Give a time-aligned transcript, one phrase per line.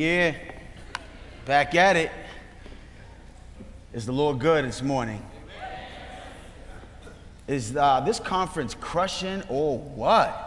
[0.00, 0.34] yeah.
[1.44, 2.10] Back at it.
[3.92, 5.22] Is the Lord good this morning?
[7.46, 10.46] Is uh, this conference crushing or what?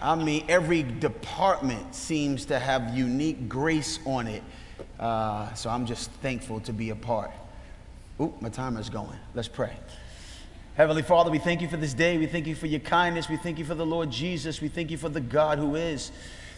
[0.00, 4.42] I mean, every department seems to have unique grace on it.
[4.98, 7.32] Uh, so I'm just thankful to be a part.
[8.18, 9.18] Oop, my timer's going.
[9.34, 9.76] Let's pray.
[10.76, 12.16] Heavenly Father, we thank you for this day.
[12.16, 13.28] We thank you for your kindness.
[13.28, 14.62] We thank you for the Lord Jesus.
[14.62, 16.10] We thank you for the God who is,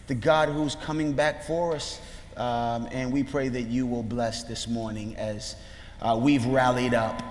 [0.06, 2.00] the God who's coming back for us.
[2.36, 5.56] Um, and we pray that you will bless this morning as
[6.00, 7.22] uh, we've rallied up.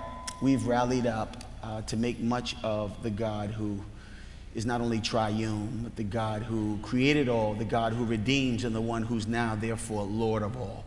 [0.41, 3.79] We've rallied up uh, to make much of the God who
[4.55, 8.75] is not only triune, but the God who created all, the God who redeems, and
[8.75, 10.85] the one who's now, therefore, Lord of all.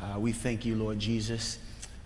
[0.00, 1.58] Uh, we thank you, Lord Jesus,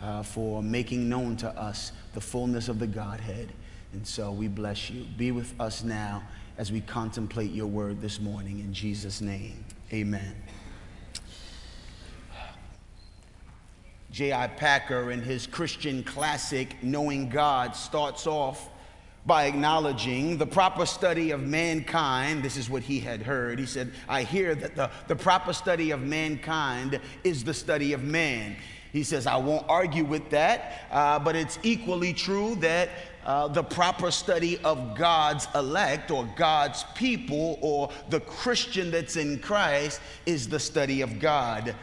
[0.03, 3.49] uh, for making known to us the fullness of the Godhead.
[3.93, 5.07] And so we bless you.
[5.17, 6.23] Be with us now
[6.57, 8.61] as we contemplate your word this morning.
[8.61, 10.35] In Jesus' name, amen.
[14.11, 14.47] J.I.
[14.47, 18.71] Packer, in his Christian classic, Knowing God, starts off
[19.27, 22.43] by acknowledging the proper study of mankind.
[22.43, 23.59] This is what he had heard.
[23.59, 28.05] He said, I hear that the, the proper study of mankind is the study of
[28.05, 28.55] man.
[28.93, 32.91] He says, I won't argue with that, uh, but it's equally true that
[33.25, 39.39] uh, the proper study of God's elect or God's people or the Christian that's in
[39.39, 41.75] Christ is the study of God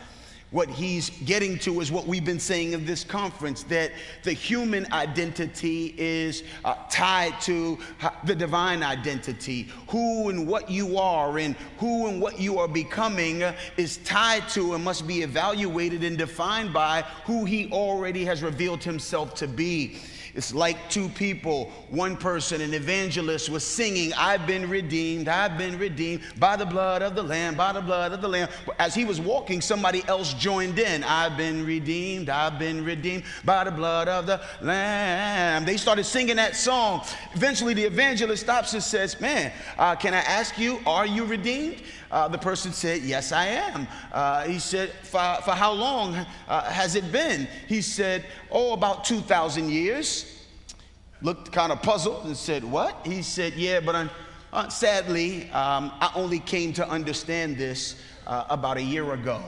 [0.52, 3.92] what he's getting to is what we've been saying in this conference that
[4.24, 7.78] the human identity is uh, tied to
[8.26, 9.70] the divine identity.
[9.88, 13.44] Who and what you are and who and what you are becoming
[13.78, 18.84] is tied to and must be evaluated and defined by who he already has revealed
[18.84, 20.00] himself to be.
[20.34, 21.72] It's like two people.
[21.90, 27.02] One person, an evangelist, was singing, I've been redeemed, I've been redeemed by the blood
[27.02, 28.50] of the Lamb, by the blood of the Lamb.
[28.80, 31.04] As he was walking, somebody else joined in.
[31.04, 35.66] I've been redeemed, I've been redeemed by the blood of the Lamb.
[35.66, 37.04] They started singing that song.
[37.34, 41.82] Eventually, the evangelist stops and says, Man, uh, can I ask you, are you redeemed?
[42.12, 43.88] Uh, the person said, Yes, I am.
[44.12, 46.14] Uh, he said, for, for how long
[46.48, 47.48] uh, has it been?
[47.68, 50.38] He said, Oh, about 2,000 years.
[51.22, 52.98] Looked kind of puzzled and said, What?
[53.06, 54.10] He said, Yeah, but
[54.70, 57.96] sadly, um, I only came to understand this
[58.28, 59.42] uh, about a year ago.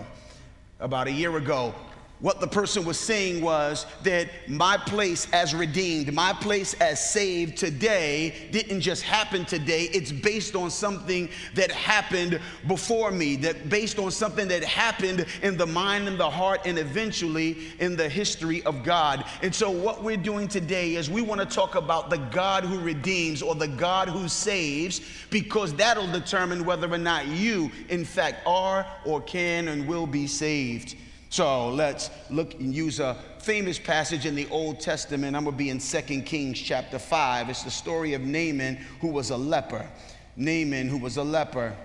[0.79, 1.75] About a year ago,
[2.23, 7.57] what the person was saying was that my place as redeemed, my place as saved
[7.57, 9.89] today didn't just happen today.
[9.91, 15.57] It's based on something that happened before me, that based on something that happened in
[15.57, 19.25] the mind and the heart and eventually in the history of God.
[19.41, 22.79] And so, what we're doing today is we want to talk about the God who
[22.79, 28.47] redeems or the God who saves, because that'll determine whether or not you, in fact,
[28.47, 30.95] are or can and will be saved.
[31.33, 35.35] So let's look and use a famous passage in the Old Testament.
[35.35, 37.49] I'm going to be in 2 Kings chapter 5.
[37.49, 39.89] It's the story of Naaman, who was a leper.
[40.35, 41.75] Naaman, who was a leper.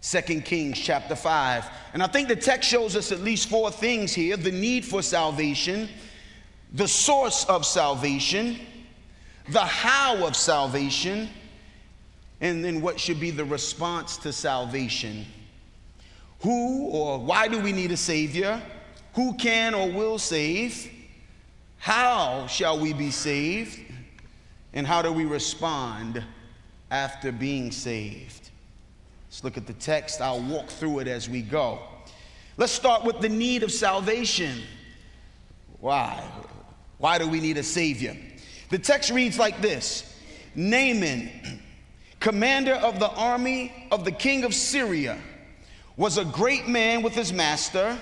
[0.00, 1.64] 2 Kings chapter 5.
[1.92, 5.02] And I think the text shows us at least four things here the need for
[5.02, 5.88] salvation,
[6.72, 8.60] the source of salvation,
[9.48, 11.28] the how of salvation,
[12.40, 15.26] and then what should be the response to salvation.
[16.46, 18.62] Who or why do we need a Savior?
[19.14, 20.88] Who can or will save?
[21.78, 23.80] How shall we be saved?
[24.72, 26.22] And how do we respond
[26.88, 28.50] after being saved?
[29.26, 30.20] Let's look at the text.
[30.20, 31.80] I'll walk through it as we go.
[32.56, 34.62] Let's start with the need of salvation.
[35.80, 36.22] Why?
[36.98, 38.16] Why do we need a Savior?
[38.70, 40.14] The text reads like this
[40.54, 41.60] Naaman,
[42.20, 45.18] commander of the army of the king of Syria,
[45.96, 47.98] was a great man with his master,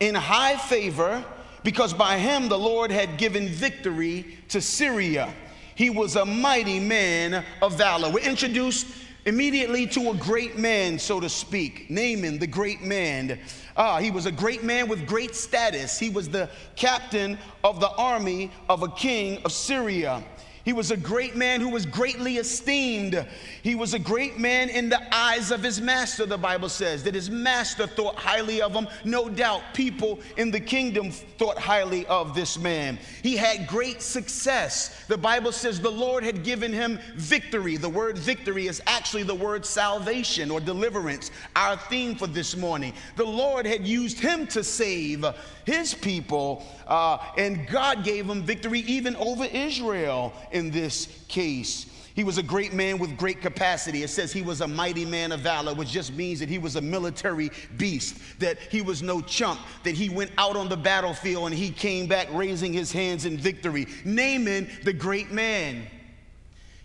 [0.00, 1.24] in high favor,
[1.62, 5.32] because by him the Lord had given victory to Syria.
[5.74, 8.10] He was a mighty man of valor.
[8.10, 8.86] We're introduced
[9.26, 13.38] immediately to a great man, so to speak, Naaman, the great man.
[13.76, 15.98] Ah, he was a great man with great status.
[15.98, 20.22] He was the captain of the army of a king of Syria.
[20.66, 23.24] He was a great man who was greatly esteemed.
[23.62, 27.14] He was a great man in the eyes of his master, the Bible says, that
[27.14, 28.88] his master thought highly of him.
[29.04, 32.98] No doubt people in the kingdom thought highly of this man.
[33.22, 35.04] He had great success.
[35.06, 37.76] The Bible says the Lord had given him victory.
[37.76, 42.92] The word victory is actually the word salvation or deliverance, our theme for this morning.
[43.14, 45.24] The Lord had used him to save
[45.64, 51.86] his people, uh, and God gave him victory even over Israel in this case.
[52.16, 54.02] He was a great man with great capacity.
[54.02, 56.76] It says he was a mighty man of valor, which just means that he was
[56.76, 61.48] a military beast, that he was no chump, that he went out on the battlefield
[61.48, 63.86] and he came back raising his hands in victory.
[64.06, 65.86] Naaman, the great man.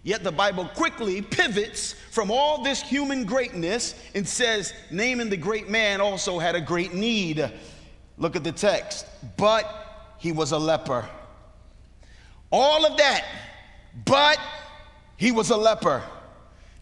[0.03, 5.69] Yet the Bible quickly pivots from all this human greatness and says Naaman, the great
[5.69, 7.50] man, also had a great need.
[8.17, 9.06] Look at the text.
[9.38, 11.07] But he was a leper.
[12.51, 13.25] All of that,
[14.05, 14.38] but
[15.17, 16.03] he was a leper.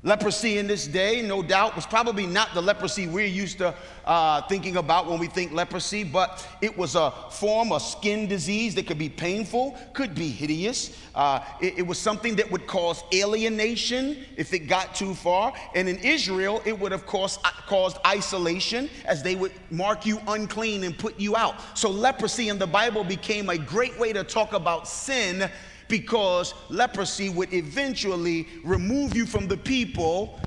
[0.02, 3.76] Leprosy in this day, no doubt, was probably not the leprosy we're used to
[4.06, 8.74] uh, thinking about when we think leprosy, but it was a form of skin disease
[8.76, 10.98] that could be painful, could be hideous.
[11.14, 15.52] Uh, it, it, was something that would cause alienation if it got too far.
[15.76, 20.22] And in Israel, it would have caused, uh, caused isolation as they would mark you
[20.30, 21.56] unclean and put you out.
[21.78, 25.50] So leprosy in the Bible became a great way to talk about sin
[25.90, 30.40] because leprosy would eventually remove you from the people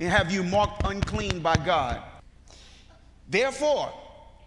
[0.00, 2.02] and have you marked unclean by God.
[3.28, 3.92] Therefore,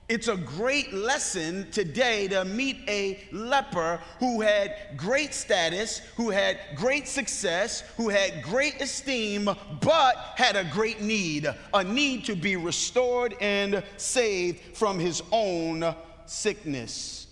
[0.07, 6.59] it's a great lesson today to meet a leper who had great status, who had
[6.75, 9.49] great success, who had great esteem,
[9.81, 15.95] but had a great need a need to be restored and saved from his own
[16.27, 17.24] sickness.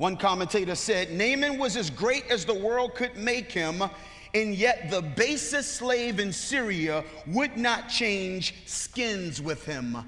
[0.00, 3.82] One commentator said Naaman was as great as the world could make him,
[4.32, 9.98] and yet the basest slave in Syria would not change skins with him.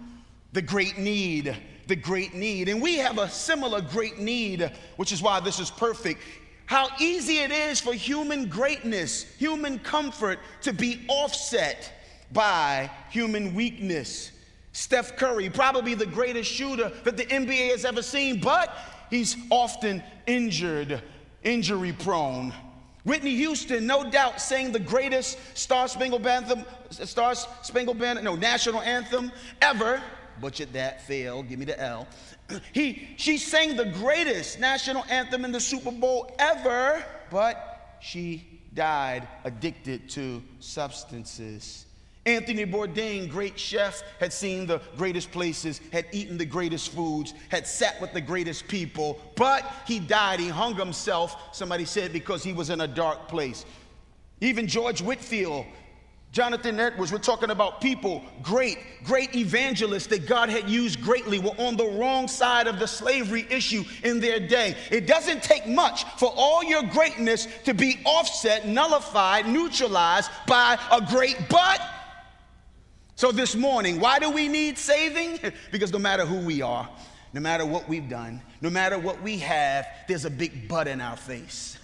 [0.55, 1.55] The great need,
[1.89, 2.71] the great need.
[2.71, 6.23] And we have a similar great need, which is why this is perfect.
[6.65, 11.93] How easy it is for human greatness, human comfort to be offset
[12.33, 14.31] by human weakness.
[14.73, 18.75] Steph Curry, probably the greatest shooter that the NBA has ever seen, but
[19.13, 21.01] he's often injured,
[21.45, 22.53] injury prone.
[23.05, 28.81] Whitney Houston, no doubt, sang the greatest Star Spangled Anthem, Star Spangled Band, no, national
[28.81, 29.31] anthem
[29.61, 30.03] ever.
[30.41, 32.09] Butchered that, failed, give me the L.
[32.73, 39.29] He, she sang the greatest national anthem in the Super Bowl ever, but she died
[39.45, 41.87] addicted to substances.
[42.25, 47.67] Anthony Bourdain, great chef, had seen the greatest places, had eaten the greatest foods, had
[47.67, 50.39] sat with the greatest people, but he died.
[50.39, 53.65] He hung himself, somebody said, because he was in a dark place.
[54.41, 55.67] Even George Whitefield,
[56.31, 61.51] Jonathan Edwards, we're talking about people, great, great evangelists that God had used greatly, were
[61.59, 64.77] on the wrong side of the slavery issue in their day.
[64.93, 71.01] It doesn't take much for all your greatness to be offset, nullified, neutralized by a
[71.01, 71.81] great but
[73.23, 75.39] so, this morning, why do we need saving?
[75.71, 76.91] because no matter who we are,
[77.33, 81.01] no matter what we've done, no matter what we have, there's a big butt in
[81.01, 81.79] our face.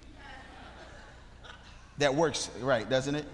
[1.96, 3.24] that works right, doesn't it?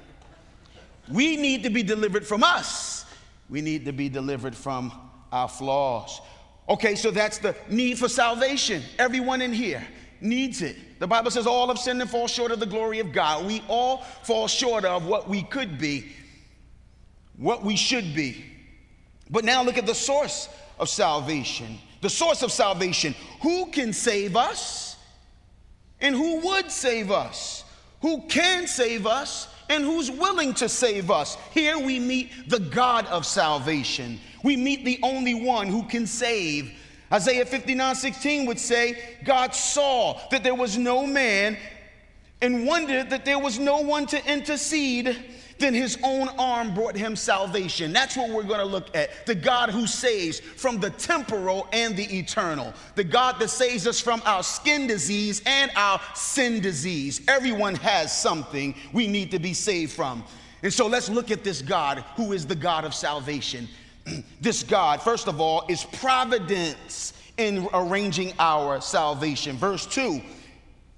[1.11, 3.05] We need to be delivered from us.
[3.51, 4.93] We need to be delivered from
[5.33, 6.21] our flaws.
[6.69, 8.85] Okay, so that's the need for salvation.
[9.01, 9.85] Everyone in here
[10.21, 11.01] needs it.
[11.01, 13.47] The Bible says all have sinned and fall short of the glory of God.
[13.47, 16.13] We all fall short of what we could be
[17.37, 18.45] what we should be.
[19.31, 20.49] But now look at the source
[20.79, 21.79] of salvation.
[22.01, 23.15] The source of salvation.
[23.43, 24.97] Who can save us?
[26.01, 27.65] And who would save us?
[28.03, 29.49] Who can save us?
[29.69, 31.37] And who's willing to save us?
[31.53, 34.21] Here we meet the God of salvation.
[34.45, 36.73] We meet the only one who can save.
[37.13, 41.57] Isaiah 59 16 would say, God saw that there was no man
[42.41, 45.17] and wondered that there was no one to intercede
[45.59, 47.93] then his own arm brought him salvation.
[47.93, 49.27] That's what we're going to look at.
[49.27, 52.75] The God who saves from the temporal and the eternal.
[52.95, 57.23] The God that saves us from our skin disease and our sin disease.
[57.29, 60.25] Everyone has something we need to be saved from.
[60.63, 63.69] And so let's look at this God who is the God of salvation.
[64.41, 69.57] this God, first of all, is providence in arranging our salvation.
[69.57, 70.21] Verse 2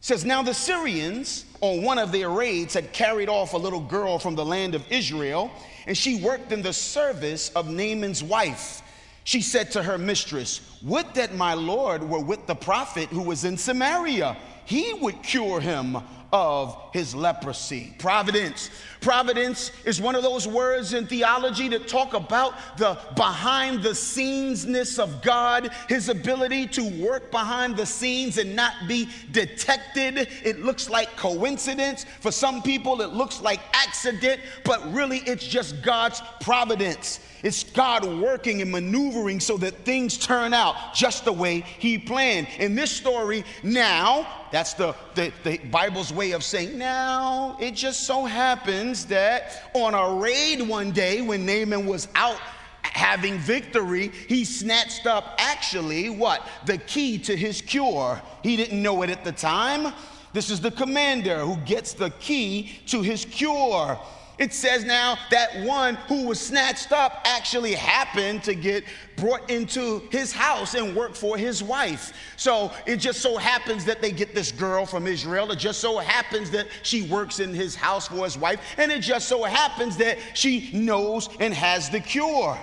[0.01, 4.19] says, Now the Syrians on one of their raids had carried off a little girl
[4.19, 5.51] from the land of Israel,
[5.87, 8.83] and she worked in the service of Naaman's wife.
[9.25, 13.45] She said to her mistress, Would that my Lord were with the prophet who was
[13.45, 14.37] in Samaria.
[14.65, 15.97] He would cure him
[16.33, 17.95] of his leprosy.
[17.99, 18.71] Providence.
[19.01, 24.99] Providence is one of those words in theology that talk about the behind the scenesness
[24.99, 30.29] of God, his ability to work behind the scenes and not be detected.
[30.45, 32.05] It looks like coincidence.
[32.21, 37.21] For some people, it looks like accident, but really it's just God's providence.
[37.43, 42.49] It's God working and maneuvering so that things turn out just the way He planned.
[42.59, 48.07] In this story, now, that's the, the, the, Bible's way of saying, now, it just
[48.07, 52.41] so happens that on a raid one day when Naaman was out
[52.83, 56.47] having victory, he snatched up actually what?
[56.67, 58.21] The key to his cure.
[58.43, 59.93] He didn't know it at the time.
[60.33, 63.99] This is the commander who gets the key to his cure.
[64.39, 68.85] It says now that one who was snatched up actually happened to get
[69.17, 72.13] brought into his house and work for his wife.
[72.37, 75.51] So it just so happens that they get this girl from Israel.
[75.51, 78.61] It just so happens that she works in his house for his wife.
[78.77, 82.57] And it just so happens that she knows and has the cure.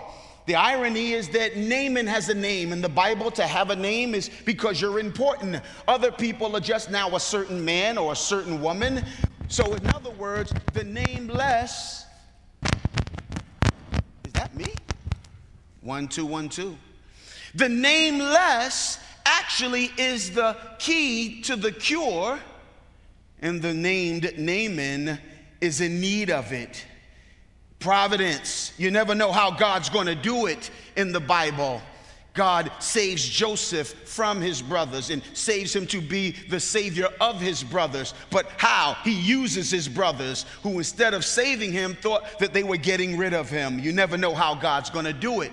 [0.45, 2.71] The irony is that Naaman has a name.
[2.71, 5.61] In the Bible, to have a name is because you're important.
[5.87, 9.03] Other people are just now a certain man or a certain woman.
[9.47, 12.05] So, in other words, the nameless.
[14.25, 14.73] Is that me?
[15.81, 16.75] One, two, one, two.
[17.53, 22.39] The nameless actually is the key to the cure,
[23.41, 25.19] and the named Naaman
[25.61, 26.83] is in need of it.
[27.79, 28.73] Providence.
[28.77, 31.81] You never know how God's going to do it in the Bible.
[32.35, 37.63] God saves Joseph from his brothers and saves him to be the savior of his
[37.63, 38.13] brothers.
[38.29, 38.97] But how?
[39.03, 43.33] He uses his brothers who, instead of saving him, thought that they were getting rid
[43.33, 43.79] of him.
[43.79, 45.51] You never know how God's going to do it.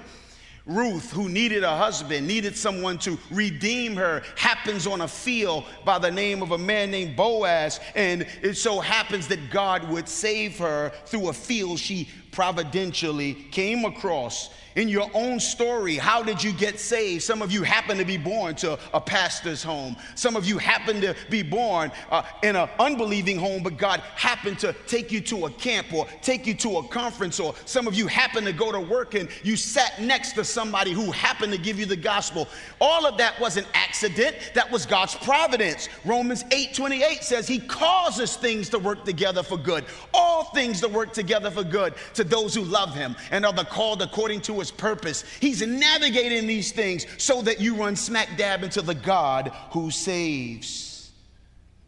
[0.64, 5.98] Ruth, who needed a husband, needed someone to redeem her, happens on a field by
[5.98, 7.80] the name of a man named Boaz.
[7.96, 13.84] And it so happens that God would save her through a field she providentially came
[13.84, 17.22] across in your own story, how did you get saved?
[17.22, 19.96] Some of you happen to be born to a pastor's home.
[20.14, 24.58] Some of you happen to be born uh, in an unbelieving home, but God happened
[24.60, 27.94] to take you to a camp or take you to a conference, or some of
[27.94, 31.58] you happen to go to work and you sat next to somebody who happened to
[31.58, 32.48] give you the gospel.
[32.80, 35.88] All of that was an accident, that was God's providence.
[36.04, 39.84] Romans 8 28 says, He causes things to work together for good,
[40.14, 43.64] all things to work together for good to those who love Him and are the
[43.64, 45.24] called according to his purpose.
[45.40, 51.10] He's navigating these things so that you run smack dab into the God who saves.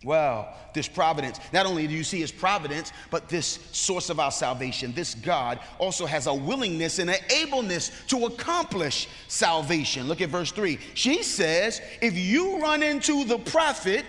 [0.02, 4.32] Well, this providence, not only do you see his providence, but this source of our
[4.32, 10.08] salvation, this God, also has a willingness and an ableness to accomplish salvation.
[10.08, 10.78] Look at verse 3.
[10.94, 14.04] She says, If you run into the prophet,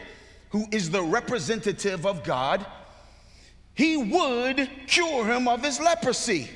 [0.49, 2.65] who is the representative of God,
[3.75, 6.49] he would cure him of his leprosy.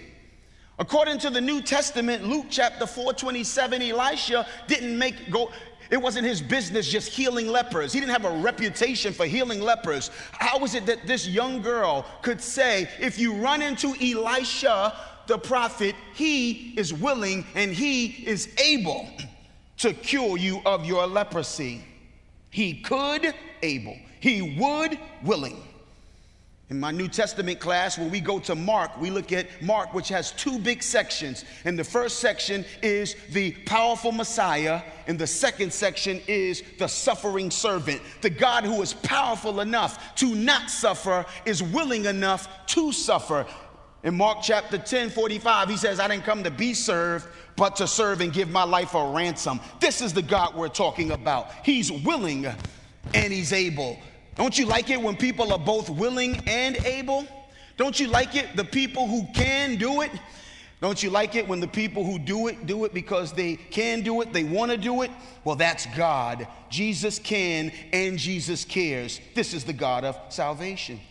[0.79, 5.51] According to the New Testament, Luke chapter 4, 27, Elisha didn't make go.
[5.89, 7.91] It wasn't his business just healing lepers.
[7.91, 10.11] He didn't have a reputation for healing lepers.
[10.31, 14.95] How is it that this young girl could say, if you run into Elisha,
[15.27, 19.09] the prophet, he is willing and he is able
[19.79, 21.83] to cure you of your leprosy?
[22.51, 23.97] He could, able.
[24.21, 25.61] He would, willing.
[26.69, 30.07] In my New Testament class, when we go to Mark, we look at Mark, which
[30.09, 31.43] has two big sections.
[31.65, 37.49] And the first section is the powerful Messiah, and the second section is the suffering
[37.49, 38.03] servant.
[38.21, 43.47] The God who is powerful enough to not suffer is willing enough to suffer.
[44.03, 47.87] In Mark chapter 10, 45, he says, I didn't come to be served, but to
[47.87, 49.59] serve and give my life a ransom.
[49.79, 51.51] This is the God we're talking about.
[51.63, 53.97] He's willing and he's able.
[54.39, 57.27] Don't you like it when people are both willing and able?
[57.75, 60.11] Don't you like it, the people who can do it?
[60.79, 63.99] Don't you like it when the people who do it do it because they can
[63.99, 65.11] do it, they want to do it?
[65.43, 66.47] Well, that's God.
[66.69, 69.19] Jesus can and Jesus cares.
[69.35, 71.01] This is the God of salvation.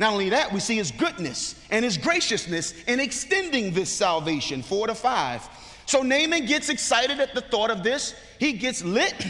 [0.00, 4.88] Not only that, we see his goodness and his graciousness in extending this salvation, four
[4.88, 5.48] to five.
[5.86, 8.16] So Naaman gets excited at the thought of this.
[8.40, 9.24] He gets lit.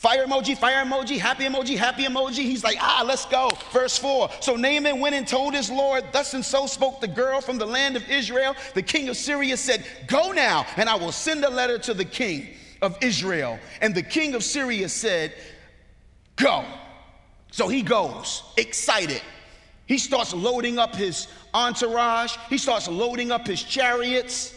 [0.00, 2.36] Fire emoji, fire emoji, happy emoji, happy emoji.
[2.36, 3.50] He's like, ah, let's go.
[3.70, 4.30] Verse 4.
[4.40, 7.66] So Naaman went and told his Lord, Thus and so spoke the girl from the
[7.66, 8.56] land of Israel.
[8.72, 12.06] The king of Syria said, Go now, and I will send a letter to the
[12.06, 12.48] king
[12.80, 13.58] of Israel.
[13.82, 15.34] And the king of Syria said,
[16.36, 16.64] Go.
[17.50, 19.20] So he goes, excited.
[19.84, 24.54] He starts loading up his entourage, he starts loading up his chariots.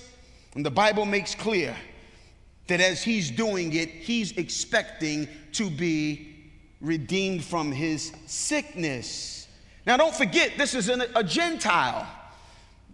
[0.55, 1.75] And the Bible makes clear
[2.67, 6.33] that as he's doing it, he's expecting to be
[6.81, 9.47] redeemed from his sickness.
[9.85, 12.07] Now, don't forget, this is an, a Gentile.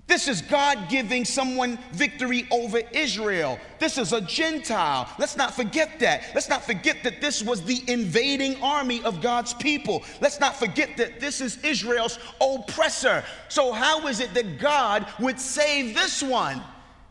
[0.09, 3.59] This is God giving someone victory over Israel.
[3.77, 5.07] This is a Gentile.
[5.19, 6.23] Let's not forget that.
[6.33, 10.03] Let's not forget that this was the invading army of God's people.
[10.19, 13.23] Let's not forget that this is Israel's oppressor.
[13.49, 16.59] So, how is it that God would save this one?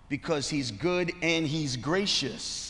[0.08, 2.68] Because he's good and he's gracious.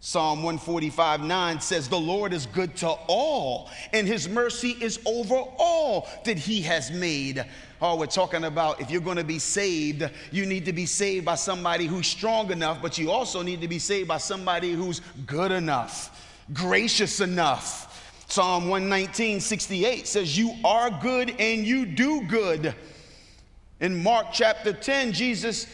[0.00, 5.34] Psalm 145 9 says, The Lord is good to all, and his mercy is over
[5.34, 7.42] all that he has made.
[7.80, 11.24] Oh, we're talking about if you're going to be saved, you need to be saved
[11.24, 15.00] by somebody who's strong enough, but you also need to be saved by somebody who's
[15.24, 17.90] good enough, gracious enough.
[18.28, 22.74] Psalm 119, 68 says, You are good and you do good.
[23.80, 25.66] In Mark chapter 10, Jesus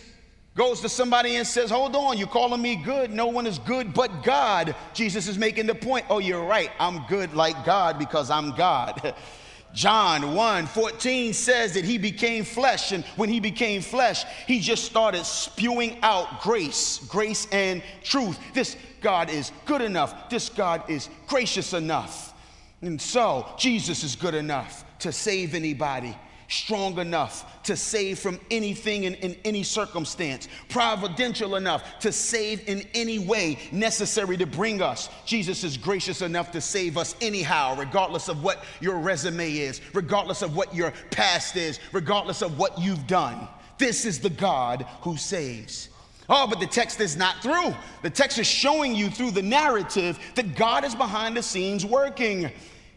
[0.54, 3.10] goes to somebody and says, Hold on, you're calling me good.
[3.10, 4.74] No one is good but God.
[4.92, 6.70] Jesus is making the point, Oh, you're right.
[6.78, 9.14] I'm good like God because I'm God.
[9.72, 14.84] John 1 14 says that he became flesh, and when he became flesh, he just
[14.84, 18.36] started spewing out grace, grace and truth.
[18.52, 22.34] This God is good enough, this God is gracious enough.
[22.82, 26.16] And so, Jesus is good enough to save anybody
[26.50, 32.86] strong enough to save from anything in, in any circumstance, providential enough to save in
[32.94, 35.08] any way necessary to bring us.
[35.24, 40.42] Jesus is gracious enough to save us anyhow, regardless of what your resume is, regardless
[40.42, 43.48] of what your past is, regardless of what you've done.
[43.78, 45.88] This is the God who saves.
[46.28, 47.74] Oh, but the text is not through.
[48.02, 52.50] The text is showing you through the narrative that God is behind the scenes working.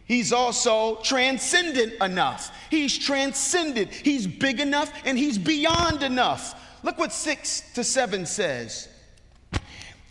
[0.06, 2.54] He's also transcendent enough.
[2.70, 3.90] He's transcendent.
[3.92, 6.60] He's big enough and he's beyond enough.
[6.82, 8.88] Look what 6 to 7 says.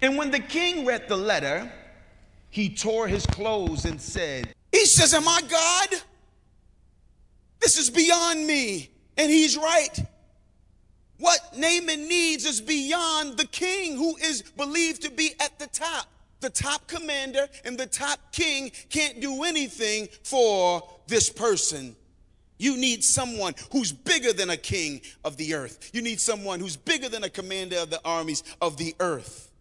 [0.01, 1.71] And when the king read the letter,
[2.49, 6.01] he tore his clothes and said, He says, Am I God?
[7.59, 8.89] This is beyond me.
[9.17, 9.99] And he's right.
[11.19, 16.07] What Naaman needs is beyond the king who is believed to be at the top
[16.43, 21.95] the top commander and the top king can't do anything for this person.
[22.59, 25.89] You need someone who's bigger than a king of the earth.
[25.93, 29.51] You need someone who's bigger than a commander of the armies of the earth.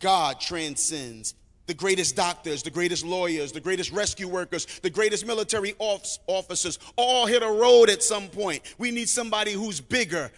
[0.00, 1.34] God transcends
[1.66, 7.26] the greatest doctors, the greatest lawyers, the greatest rescue workers, the greatest military officers all
[7.26, 8.62] hit a road at some point.
[8.78, 10.30] We need somebody who's bigger,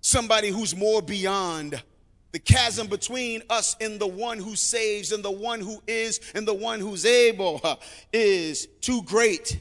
[0.00, 1.82] somebody who's more beyond
[2.32, 6.46] the chasm between us and the one who saves and the one who is and
[6.46, 7.60] the one who's able
[8.12, 9.60] is too great.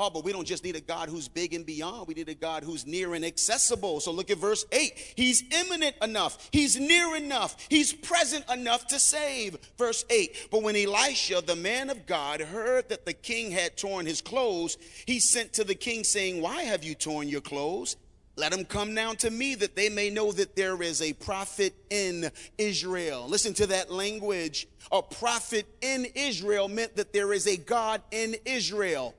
[0.00, 2.06] Oh, but we don't just need a God who's big and beyond.
[2.06, 3.98] We need a God who's near and accessible.
[3.98, 4.92] So look at verse 8.
[5.16, 6.48] He's immanent enough.
[6.52, 7.66] He's near enough.
[7.68, 9.58] He's present enough to save.
[9.76, 10.50] Verse 8.
[10.52, 14.78] But when Elisha, the man of God, heard that the king had torn his clothes,
[15.04, 17.96] he sent to the king saying, Why have you torn your clothes?
[18.38, 21.74] Let them come down to me that they may know that there is a prophet
[21.90, 23.26] in Israel.
[23.26, 24.68] Listen to that language.
[24.92, 29.16] A prophet in Israel meant that there is a God in Israel.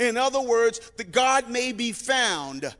[0.00, 2.74] In other words, the God may be found.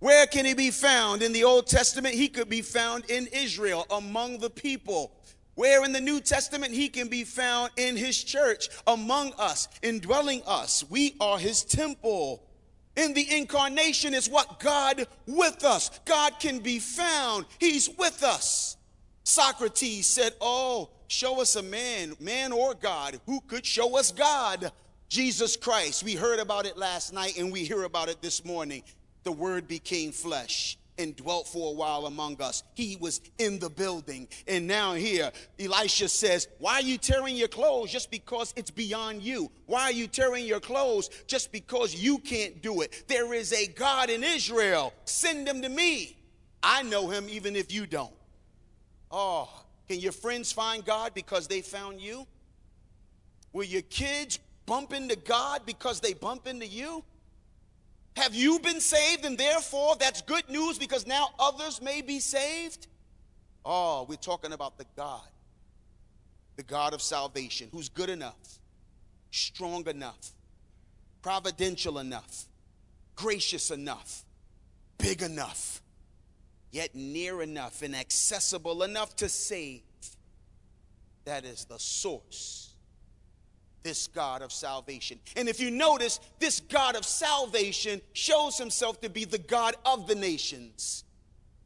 [0.00, 1.22] Where can he be found?
[1.22, 5.12] In the Old Testament, he could be found in Israel among the people.
[5.54, 10.42] Where in the New Testament he can be found in his church among us, indwelling
[10.46, 10.84] us.
[10.90, 12.42] We are his temple
[12.96, 15.90] in the incarnation is what God with us.
[16.04, 17.46] God can be found.
[17.58, 18.76] He's with us.
[19.24, 24.72] Socrates said, Oh, show us a man, man or God, who could show us God.
[25.08, 26.02] Jesus Christ.
[26.04, 28.82] We heard about it last night and we hear about it this morning.
[29.24, 32.62] The word became flesh and dwelt for a while among us.
[32.74, 34.28] He was in the building.
[34.46, 39.22] And now here, Elisha says, Why are you tearing your clothes just because it's beyond
[39.22, 39.50] you?
[39.66, 43.04] Why are you tearing your clothes just because you can't do it?
[43.08, 44.92] There is a God in Israel.
[45.04, 46.16] Send him to me.
[46.62, 48.14] I know him even if you don't.
[49.10, 49.50] Oh,
[49.88, 52.26] can your friends find God because they found you?
[53.52, 57.04] Will your kids bump into God because they bump into you?
[58.16, 62.86] Have you been saved and therefore that's good news because now others may be saved?
[63.64, 65.22] Oh, we're talking about the God,
[66.56, 68.58] the God of salvation, who's good enough,
[69.30, 70.32] strong enough,
[71.22, 72.46] providential enough,
[73.16, 74.24] gracious enough,
[74.98, 75.80] big enough,
[76.70, 79.82] yet near enough and accessible enough to save.
[81.24, 82.71] That is the source
[83.82, 85.18] this God of salvation.
[85.36, 90.06] And if you notice, this God of salvation shows himself to be the God of
[90.06, 91.04] the nations.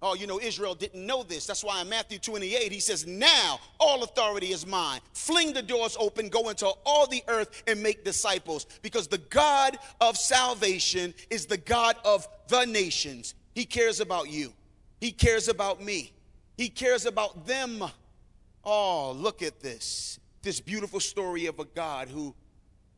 [0.02, 1.46] Oh, you know, Israel didn't know this.
[1.46, 5.00] That's why in Matthew 28, he says, Now all authority is mine.
[5.14, 8.66] Fling the doors open, go into all the earth and make disciples.
[8.82, 13.34] Because the God of salvation is the God of the nations.
[13.54, 14.52] He cares about you,
[15.00, 16.12] He cares about me,
[16.58, 17.82] He cares about them.
[18.64, 22.32] Oh, look at this this beautiful story of a God who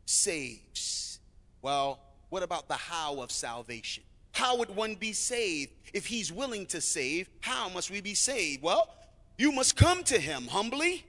[0.04, 1.18] saves.
[1.62, 4.04] Well, what about the how of salvation?
[4.32, 5.72] How would one be saved?
[5.94, 8.62] If he's willing to save, how must we be saved?
[8.62, 8.94] Well,
[9.38, 11.06] You must come to him humbly.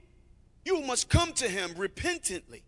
[0.64, 2.62] You must come to him repentantly.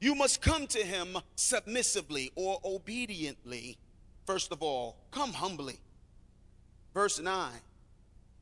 [0.00, 3.76] You must come to him submissively or obediently.
[4.24, 5.80] First of all, come humbly.
[6.94, 7.50] Verse 9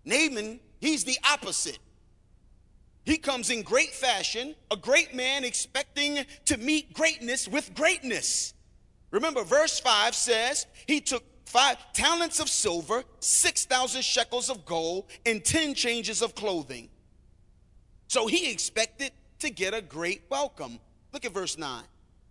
[0.05, 1.79] Naaman, he's the opposite.
[3.07, 8.53] He comes in great fashion, a great man expecting to meet greatness with greatness.
[9.13, 15.45] Remember, verse 5 says he took five talents of silver, 6,000 shekels of gold, and
[15.45, 16.89] 10 changes of clothing.
[18.09, 20.81] So he expected to get a great welcome.
[21.13, 21.85] Look at verse 9.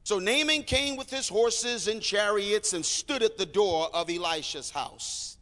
[0.04, 4.72] So Naaman came with his horses and chariots and stood at the door of Elisha's
[4.72, 5.38] house.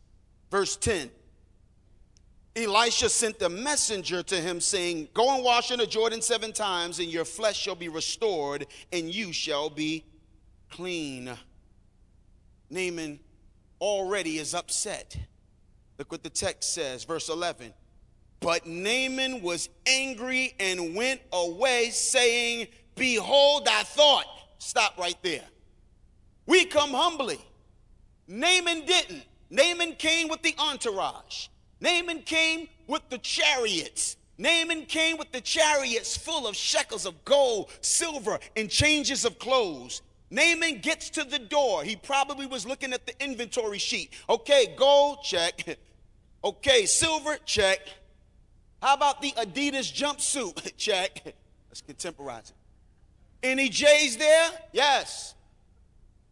[0.52, 1.10] Verse 10
[2.56, 7.00] Elisha sent a messenger to him, saying, Go and wash in the Jordan seven times,
[7.00, 10.06] and your flesh shall be restored, and you shall be
[10.70, 11.32] clean.
[12.70, 13.20] Naaman
[13.82, 15.18] already is upset.
[15.98, 17.74] Look what the text says, verse 11.
[18.40, 24.26] But Naaman was angry and went away, saying, Behold, I thought.
[24.60, 25.44] Stop right there.
[26.46, 27.40] We come humbly.
[28.28, 29.24] Naaman didn't.
[29.50, 31.48] Naaman came with the entourage.
[31.84, 34.16] Naaman came with the chariots.
[34.38, 40.02] Naaman came with the chariots full of shekels of gold, silver, and changes of clothes.
[40.32, 41.84] Naaman gets to the door.
[41.84, 44.14] He probably was looking at the inventory sheet.
[44.30, 45.78] Okay, gold, check.
[46.46, 47.80] Okay, silver, check.
[48.82, 50.74] How about the Adidas jumpsuit?
[50.78, 51.22] check.
[51.70, 52.56] Let's contemporize it.
[53.42, 54.50] Any J's there?
[54.74, 55.36] Yes.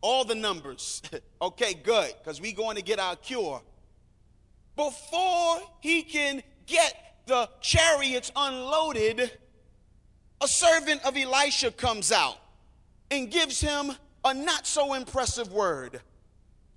[0.01, 1.01] All the numbers.
[1.41, 3.61] okay, good, because we going to get our cure
[4.75, 6.93] before he can get
[7.25, 9.31] the chariots unloaded,
[10.41, 12.37] a servant of Elisha comes out
[13.09, 13.91] and gives him
[14.23, 16.01] a not so impressive word.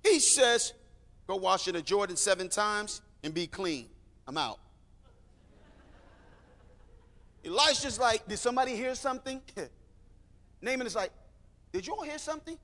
[0.03, 0.73] He says,
[1.27, 3.87] Go wash in the Jordan seven times and be clean.
[4.27, 4.59] I'm out.
[7.43, 9.41] Elisha's like, Did somebody hear something?
[10.61, 11.11] Naaman is like,
[11.71, 12.57] Did you all hear something?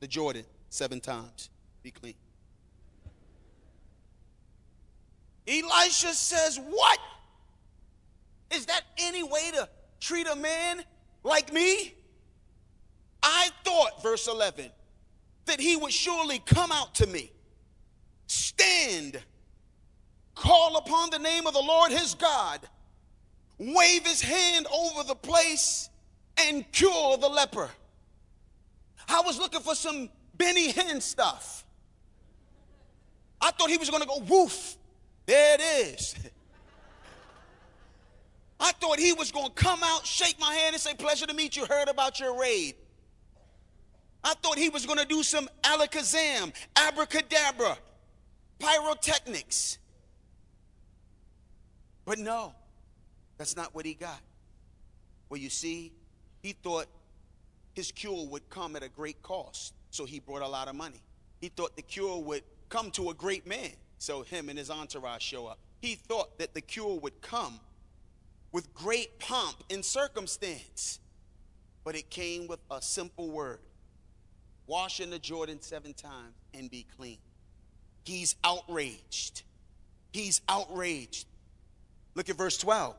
[0.00, 1.50] The Jordan seven times
[1.82, 2.14] be clean.
[5.46, 6.98] Elisha says, What?
[8.52, 9.68] Is that any way to
[10.00, 10.84] treat a man
[11.24, 11.94] like me?
[13.22, 14.70] I thought, verse 11,
[15.46, 17.32] that he would surely come out to me,
[18.26, 19.20] stand,
[20.34, 22.60] call upon the name of the Lord his God,
[23.58, 25.88] wave his hand over the place,
[26.36, 27.70] and cure the leper.
[29.08, 31.64] I was looking for some Benny Hinn stuff.
[33.42, 34.76] I thought he was going to go woof.
[35.26, 36.14] There it is.
[38.60, 41.34] I thought he was going to come out, shake my hand, and say, Pleasure to
[41.34, 41.66] meet you.
[41.66, 42.76] Heard about your raid.
[44.22, 47.76] I thought he was going to do some alakazam, abracadabra,
[48.60, 49.78] pyrotechnics.
[52.04, 52.54] But no,
[53.36, 54.20] that's not what he got.
[55.28, 55.92] Well, you see,
[56.40, 56.86] he thought
[57.74, 61.02] his cure would come at a great cost, so he brought a lot of money.
[61.40, 63.70] He thought the cure would come to a great man.
[63.98, 65.58] So him and his entourage show up.
[65.80, 67.60] He thought that the cure would come
[68.50, 70.98] with great pomp and circumstance,
[71.84, 73.58] but it came with a simple word
[74.66, 77.18] wash in the Jordan seven times and be clean.
[78.04, 79.42] He's outraged.
[80.12, 81.26] He's outraged.
[82.14, 82.96] Look at verse 12.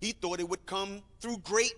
[0.00, 1.74] He thought it would come through great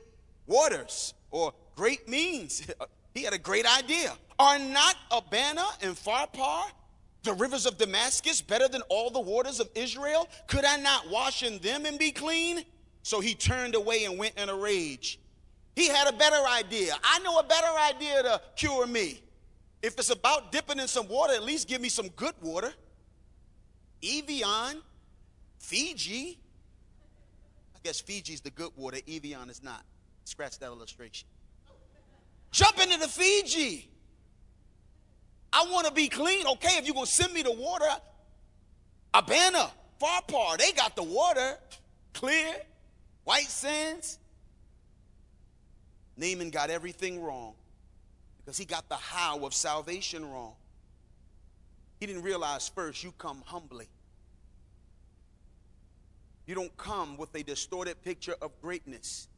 [0.47, 2.67] waters or great means.
[3.15, 4.13] he had a great idea.
[4.39, 6.65] Are not Abana and Pharpar
[7.25, 10.29] the rivers of Damascus better than all the waters of Israel?
[10.47, 12.65] Could I not wash in them and be clean?
[13.03, 15.19] So he turned away and went in a rage.
[15.75, 16.95] He had a better idea.
[17.03, 19.21] I know a better idea to cure me.
[19.83, 22.73] If it's about dipping in some water, at least give me some good water.
[24.03, 24.81] Evian,
[25.59, 26.39] Fiji.
[27.75, 29.83] I guess Fiji's the good water, Evian is not.
[30.25, 31.29] Scratch that illustration.
[32.51, 33.91] Jump into the Fiji.
[35.55, 36.47] I want to be clean.
[36.47, 37.87] Okay, if you're going to send me the water,
[39.15, 39.71] Abana,
[40.03, 41.57] Pharpar, they got the water
[42.13, 42.53] clear,
[43.23, 44.19] white sands.
[46.17, 47.55] Naaman got everything wrong
[48.39, 50.55] because he got the how of salvation wrong.
[52.01, 53.87] He didn't realize first you come humbly.
[56.47, 59.29] You don't come with a distorted picture of greatness.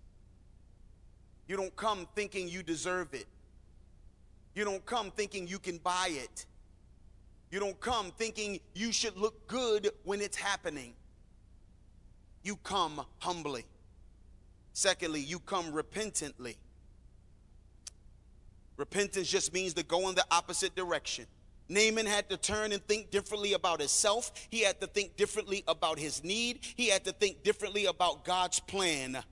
[1.46, 3.26] You don't come thinking you deserve it.
[4.56, 6.46] You don't come thinking you can buy it.
[7.50, 10.94] You don't come thinking you should look good when it's happening.
[12.42, 13.66] You come humbly.
[14.72, 16.56] Secondly, you come repentantly.
[18.78, 21.26] Repentance just means to go in the opposite direction.
[21.68, 24.32] Naaman had to turn and think differently about himself.
[24.48, 26.60] He had to think differently about his need.
[26.76, 29.22] He had to think differently about God's plan.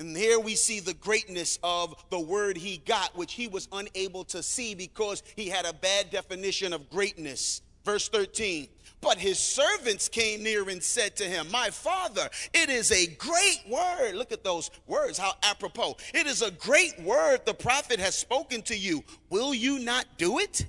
[0.00, 4.24] And here we see the greatness of the word he got, which he was unable
[4.24, 7.60] to see because he had a bad definition of greatness.
[7.84, 8.68] Verse 13.
[9.02, 13.60] But his servants came near and said to him, My father, it is a great
[13.68, 14.14] word.
[14.14, 15.98] Look at those words, how apropos.
[16.14, 19.04] It is a great word the prophet has spoken to you.
[19.28, 20.64] Will you not do it?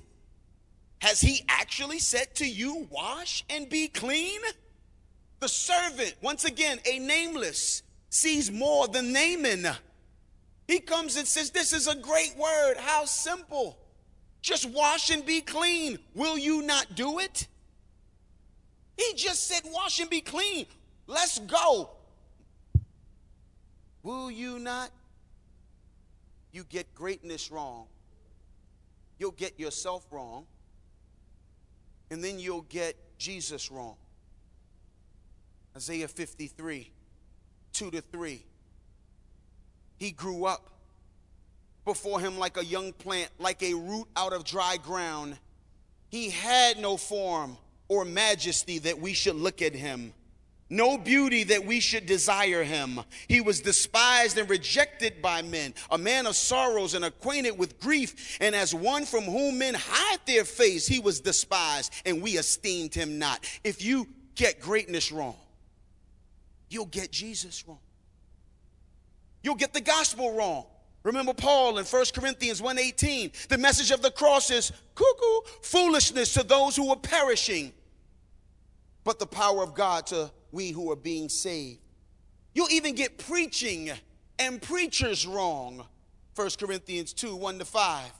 [1.00, 4.40] Has he actually said to you, Wash and be clean?
[5.40, 9.66] The servant, once again, a nameless, sees more than Naaman.
[10.68, 12.74] He comes and says, This is a great word.
[12.76, 13.78] How simple.
[14.42, 15.98] Just wash and be clean.
[16.14, 17.48] Will you not do it?
[18.98, 20.66] He just said, Wash and be clean.
[21.06, 21.90] Let's go.
[24.02, 24.90] Will you not?
[26.52, 27.86] You get greatness wrong.
[29.18, 30.44] You'll get yourself wrong.
[32.10, 33.96] And then you'll get Jesus wrong.
[35.74, 36.90] Isaiah 53,
[37.72, 38.42] 2 to 3.
[39.98, 40.68] He grew up
[41.84, 45.38] before him like a young plant, like a root out of dry ground.
[46.08, 47.56] He had no form
[47.88, 50.12] or majesty that we should look at him,
[50.70, 53.00] no beauty that we should desire him.
[53.28, 58.38] He was despised and rejected by men, a man of sorrows and acquainted with grief.
[58.40, 62.94] And as one from whom men hide their face, he was despised, and we esteemed
[62.94, 63.46] him not.
[63.64, 65.36] If you get greatness wrong,
[66.72, 67.78] you'll get Jesus wrong.
[69.42, 70.66] You'll get the gospel wrong.
[71.02, 76.42] Remember Paul in 1 Corinthians 1:18, the message of the cross is cuckoo, foolishness to
[76.42, 77.72] those who are perishing
[79.04, 81.80] but the power of God to we who are being saved.
[82.54, 83.90] You'll even get preaching
[84.38, 85.86] and preachers wrong.
[86.34, 88.12] 1 Corinthians 2 1 to 5.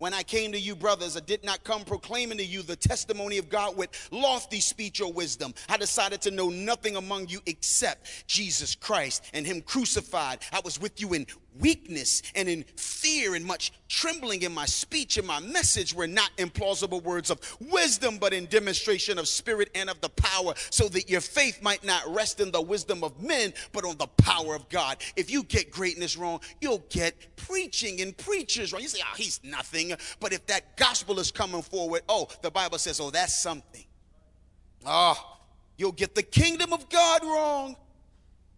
[0.00, 3.36] When I came to you, brothers, I did not come proclaiming to you the testimony
[3.36, 5.52] of God with lofty speech or wisdom.
[5.68, 10.38] I decided to know nothing among you except Jesus Christ and Him crucified.
[10.54, 11.26] I was with you in
[11.58, 16.30] weakness and in fear and much trembling in my speech and my message were not
[16.38, 21.10] implausible words of wisdom, but in demonstration of spirit and of the power, so that
[21.10, 24.68] your faith might not rest in the wisdom of men, but on the power of
[24.68, 24.98] God.
[25.16, 28.82] If you get greatness wrong, you'll get preaching and preachers wrong.
[28.82, 29.92] You say, oh, he's nothing.
[30.20, 33.84] But if that gospel is coming forward, oh, the Bible says, oh, that's something.
[34.86, 35.38] Oh,
[35.76, 37.76] you'll get the kingdom of God wrong.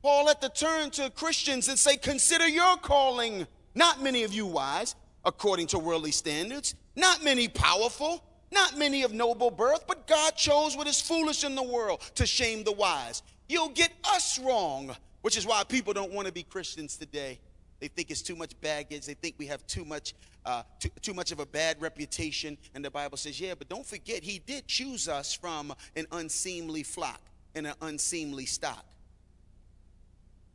[0.03, 3.47] Paul had to turn to Christians and say, Consider your calling.
[3.75, 9.15] Not many of you wise, according to worldly standards, not many powerful, not many of
[9.15, 13.23] noble birth, but God chose what is foolish in the world to shame the wise.
[13.49, 17.39] You'll get us wrong, which is why people don't want to be Christians today.
[17.81, 19.07] They think it's too much baggage.
[19.07, 22.59] They think we have too much, uh, too, too much of a bad reputation.
[22.75, 26.83] And the Bible says, yeah, but don't forget, He did choose us from an unseemly
[26.83, 27.21] flock
[27.55, 28.85] and an unseemly stock.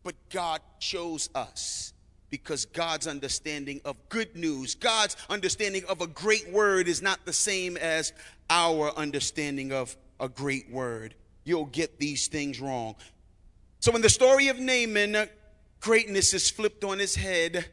[0.07, 1.91] But God chose us
[2.29, 7.33] because God's understanding of good news, God's understanding of a great word is not the
[7.33, 8.13] same as
[8.49, 11.13] our understanding of a great word.
[11.43, 12.95] You'll get these things wrong.
[13.81, 15.27] So, in the story of Naaman,
[15.81, 17.65] greatness is flipped on his head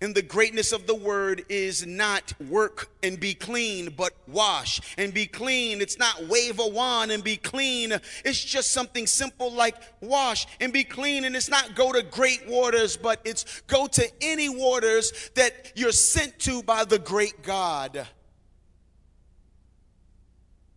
[0.00, 5.12] and the greatness of the word is not work and be clean, but wash and
[5.12, 5.80] be clean.
[5.80, 7.92] It's not wave a wand and be clean.
[8.24, 11.24] It's just something simple like wash and be clean.
[11.24, 15.92] And it's not go to great waters, but it's go to any waters that you're
[15.92, 18.06] sent to by the great God.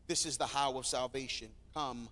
[0.07, 1.47] This is the how of salvation.
[1.73, 2.09] Come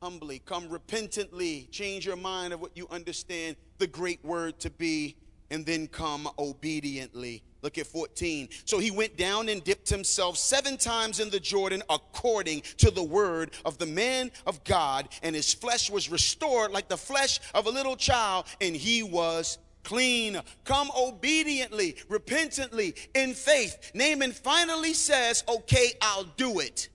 [0.00, 5.16] humbly, come repentantly, change your mind of what you understand the great word to be
[5.50, 7.42] and then come obediently.
[7.62, 8.48] Look at 14.
[8.64, 13.02] So he went down and dipped himself seven times in the Jordan according to the
[13.02, 17.66] word of the man of God, and his flesh was restored like the flesh of
[17.66, 20.40] a little child, and he was clean.
[20.64, 23.92] Come obediently, repentantly, in faith.
[23.94, 26.88] Naaman finally says, Okay, I'll do it.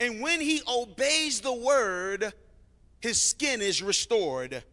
[0.00, 2.32] And when he obeys the word,
[3.00, 4.64] his skin is restored.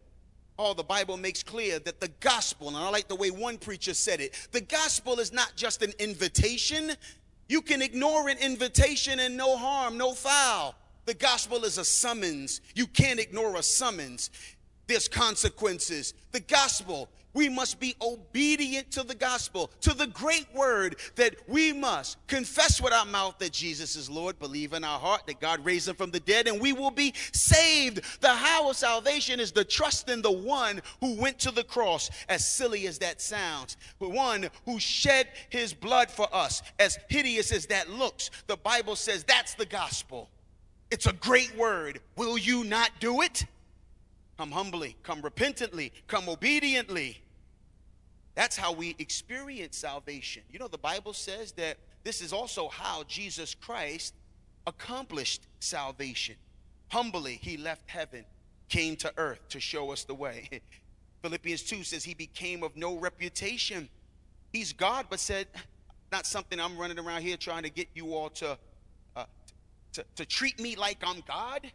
[0.62, 3.94] Oh, the Bible makes clear that the gospel, and I like the way one preacher
[3.94, 6.92] said it, the gospel is not just an invitation.
[7.48, 10.74] You can ignore an invitation and no harm, no foul.
[11.06, 12.60] The gospel is a summons.
[12.74, 14.28] You can't ignore a summons.
[14.86, 16.12] there's consequences.
[16.32, 21.72] The gospel, we must be obedient to the gospel, to the great word that we
[21.72, 25.64] must confess with our mouth that Jesus is Lord, believe in our heart that God
[25.64, 28.02] raised him from the dead, and we will be saved.
[28.20, 32.10] The how of salvation is the trust in the one who went to the cross,
[32.28, 37.52] as silly as that sounds, the one who shed his blood for us, as hideous
[37.52, 38.30] as that looks.
[38.46, 40.28] The Bible says that's the gospel.
[40.90, 42.00] It's a great word.
[42.16, 43.44] Will you not do it?
[44.40, 47.20] Come humbly, come repentantly, come obediently.
[48.34, 50.44] That's how we experience salvation.
[50.50, 54.14] You know, the Bible says that this is also how Jesus Christ
[54.66, 56.36] accomplished salvation.
[56.88, 58.24] Humbly, he left heaven,
[58.70, 60.48] came to earth to show us the way.
[61.22, 63.90] Philippians 2 says he became of no reputation.
[64.54, 65.48] He's God, but said,
[66.10, 68.56] not something I'm running around here trying to get you all to,
[69.16, 69.24] uh,
[69.92, 71.70] to, to treat me like I'm God.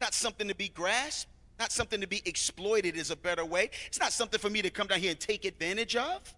[0.00, 3.70] Not something to be grasped, not something to be exploited is a better way.
[3.86, 6.34] It's not something for me to come down here and take advantage of.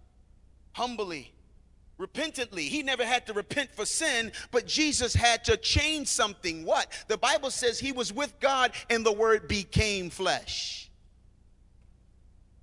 [0.72, 1.32] Humbly,
[1.98, 2.64] repentantly.
[2.64, 6.64] He never had to repent for sin, but Jesus had to change something.
[6.64, 7.04] What?
[7.08, 10.90] The Bible says he was with God and the word became flesh.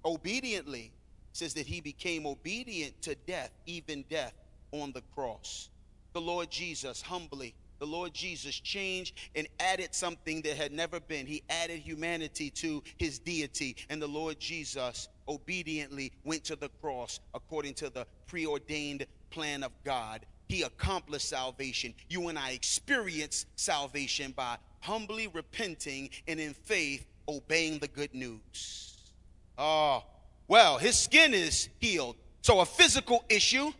[0.03, 0.91] Obediently
[1.33, 4.33] says that he became obedient to death, even death
[4.71, 5.69] on the cross.
[6.13, 11.25] The Lord Jesus humbly the Lord Jesus changed and added something that had never been.
[11.25, 13.75] He added humanity to his deity.
[13.89, 19.71] And the Lord Jesus obediently went to the cross according to the preordained plan of
[19.83, 20.25] God.
[20.47, 21.93] He accomplished salvation.
[22.09, 29.11] You and I experience salvation by humbly repenting and in faith obeying the good news.
[29.57, 30.03] Oh,
[30.47, 32.15] well, his skin is healed.
[32.41, 33.73] So, a physical issue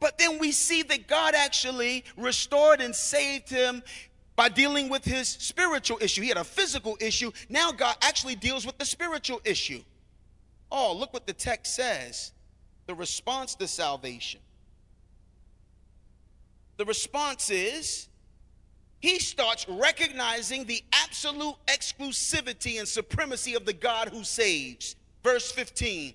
[0.00, 3.82] but then we see that God actually restored and saved him
[4.34, 6.22] by dealing with his spiritual issue.
[6.22, 7.30] He had a physical issue.
[7.50, 9.82] Now God actually deals with the spiritual issue.
[10.72, 12.32] Oh, look what the text says
[12.86, 14.40] the response to salvation.
[16.78, 18.08] The response is
[19.00, 24.96] he starts recognizing the absolute exclusivity and supremacy of the God who saves.
[25.22, 26.14] Verse 15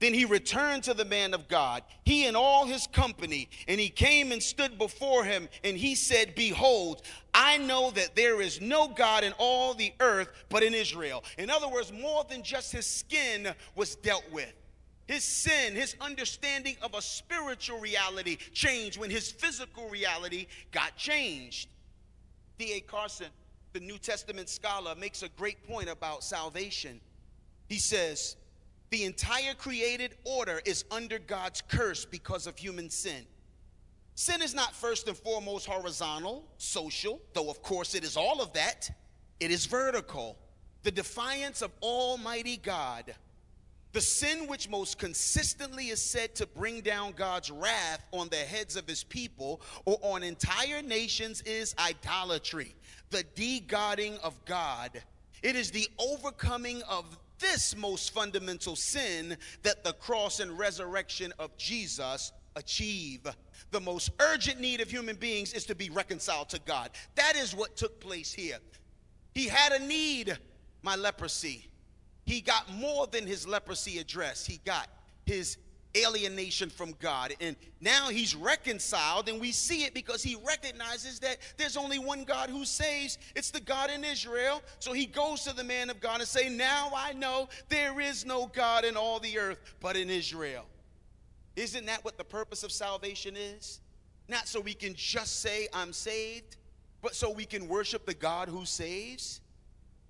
[0.00, 3.88] then he returned to the man of God, he and all his company, and he
[3.88, 7.02] came and stood before him, and he said, Behold,
[7.34, 11.24] I know that there is no God in all the earth but in Israel.
[11.36, 14.52] In other words, more than just his skin was dealt with.
[15.06, 21.68] His sin, his understanding of a spiritual reality changed when his physical reality got changed.
[22.58, 22.80] D.A.
[22.80, 23.28] Carson,
[23.72, 27.00] the New Testament scholar, makes a great point about salvation.
[27.68, 28.36] He says,
[28.90, 33.26] the entire created order is under God's curse because of human sin.
[34.14, 38.52] Sin is not first and foremost horizontal, social, though of course it is all of
[38.54, 38.90] that.
[39.38, 40.36] It is vertical.
[40.82, 43.14] The defiance of Almighty God.
[43.92, 48.76] The sin which most consistently is said to bring down God's wrath on the heads
[48.76, 52.74] of his people or on entire nations is idolatry,
[53.10, 55.02] the de-godding of God.
[55.42, 61.56] It is the overcoming of this most fundamental sin that the cross and resurrection of
[61.56, 63.26] Jesus achieve.
[63.70, 66.90] The most urgent need of human beings is to be reconciled to God.
[67.14, 68.58] That is what took place here.
[69.34, 70.36] He had a need,
[70.82, 71.68] my leprosy.
[72.24, 74.88] He got more than his leprosy address, he got
[75.24, 75.56] his
[75.96, 77.34] alienation from God.
[77.40, 82.24] And now he's reconciled, and we see it because he recognizes that there's only one
[82.24, 83.18] God who saves.
[83.34, 84.62] It's the God in Israel.
[84.78, 88.24] So he goes to the man of God and say, "Now I know there is
[88.24, 90.66] no God in all the earth but in Israel."
[91.56, 93.80] Isn't that what the purpose of salvation is?
[94.28, 96.56] Not so we can just say I'm saved,
[97.00, 99.40] but so we can worship the God who saves.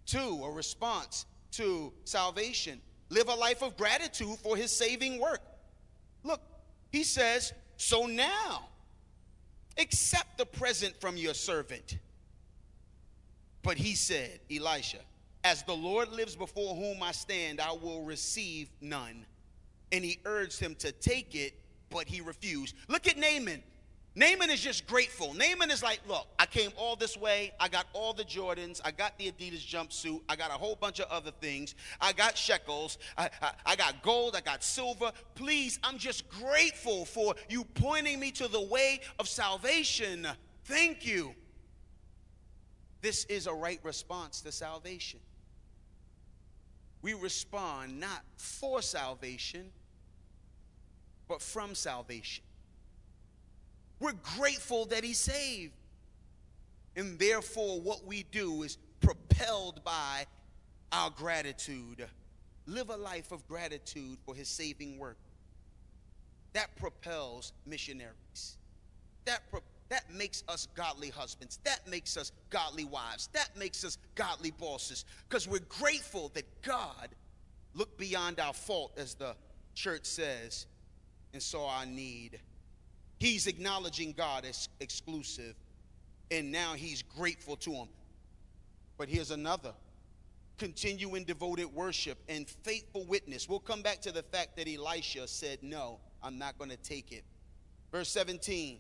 [0.05, 2.83] Two, a response to salvation.
[3.11, 5.41] Live a life of gratitude for his saving work.
[6.25, 6.41] Look,
[6.91, 8.69] he says, So now
[9.77, 11.99] accept the present from your servant.
[13.63, 14.99] But he said, Elisha,
[15.45, 19.25] as the Lord lives before whom I stand, I will receive none.
[19.93, 21.55] And he urged him to take it,
[21.91, 22.75] but he refused.
[22.89, 23.63] Look at Naaman.
[24.19, 25.33] Naaman is just grateful.
[25.33, 27.53] Naaman is like, look, I came all this way.
[27.61, 28.81] I got all the Jordans.
[28.85, 30.23] I got the Adidas jumpsuit.
[30.29, 31.77] I got a whole bunch of other things.
[32.01, 32.99] I got shekels.
[33.17, 34.35] I, I, I, got gold.
[34.35, 35.13] I got silver.
[35.37, 40.27] Please, I'm just grateful for you pointing me to the way of salvation.
[40.65, 41.33] Thank you.
[43.01, 45.21] This is a right response to salvation.
[47.03, 49.71] We respond not for salvation,
[51.29, 52.43] but from salvation.
[54.01, 55.73] We're grateful that He saved.
[56.97, 60.27] And therefore, what we do is propelled by
[60.93, 62.07] our gratitude.
[62.67, 65.17] Live a life of gratitude for his saving work.
[66.53, 68.57] That propels missionaries.
[69.25, 69.43] That,
[69.89, 71.61] that makes us godly husbands.
[71.65, 73.29] That makes us godly wives.
[73.33, 75.05] That makes us godly bosses.
[75.29, 77.11] Because we're grateful that God
[77.75, 79.35] looked beyond our fault, as the
[79.75, 80.67] church says,
[81.33, 82.41] and saw our need.
[83.19, 85.55] He's acknowledging God as exclusive,
[86.31, 87.89] and now he's grateful to him.
[88.97, 89.73] But here's another
[90.59, 93.49] continue in devoted worship and faithful witness.
[93.49, 97.13] We'll come back to the fact that Elisha said, No, I'm not going to take
[97.13, 97.25] it.
[97.93, 98.79] Verse 17.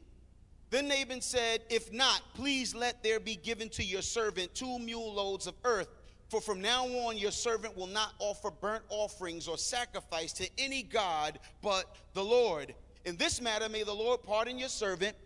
[0.70, 5.14] Then Naaman said, If not, please let there be given to your servant two mule
[5.14, 5.89] loads of earth.
[6.28, 10.82] For from now on, your servant will not offer burnt offerings or sacrifice to any
[10.82, 12.74] God but the Lord.
[13.05, 15.16] In this matter, may the Lord pardon your servant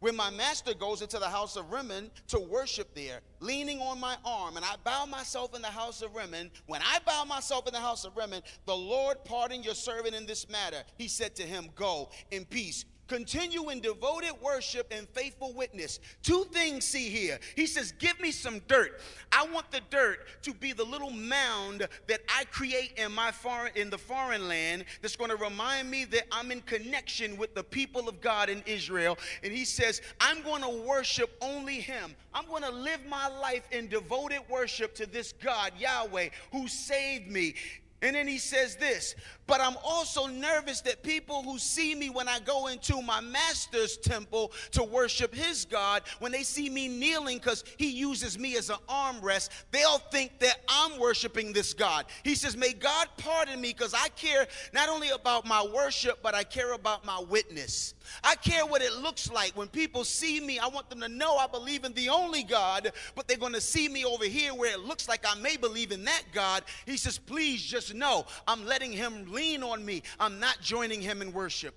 [0.00, 4.16] when my master goes into the house of Rimmon to worship there, leaning on my
[4.24, 7.72] arm, and I bow myself in the house of Rimmon, when I bow myself in
[7.72, 10.82] the house of Rimmon, the Lord pardon your servant in this matter.
[10.98, 12.84] He said to him, Go in peace.
[13.08, 16.00] Continue in devoted worship and faithful witness.
[16.22, 17.38] Two things see here.
[17.54, 19.00] He says, Give me some dirt.
[19.30, 23.72] I want the dirt to be the little mound that I create in my foreign
[23.76, 27.62] in the foreign land that's going to remind me that I'm in connection with the
[27.62, 29.18] people of God in Israel.
[29.42, 32.14] And he says, I'm going to worship only him.
[32.34, 37.30] I'm going to live my life in devoted worship to this God, Yahweh, who saved
[37.30, 37.54] me.
[38.02, 39.14] And then he says this,
[39.46, 43.96] but I'm also nervous that people who see me when I go into my master's
[43.96, 48.68] temple to worship his God, when they see me kneeling because he uses me as
[48.68, 52.04] an armrest, they'll think that I'm worshiping this God.
[52.22, 56.34] He says, May God pardon me because I care not only about my worship, but
[56.34, 57.94] I care about my witness.
[58.22, 59.56] I care what it looks like.
[59.56, 62.92] When people see me, I want them to know I believe in the only God,
[63.14, 65.92] but they're going to see me over here where it looks like I may believe
[65.92, 66.64] in that God.
[66.84, 70.02] He says, Please just know I'm letting him lean on me.
[70.20, 71.74] I'm not joining him in worship.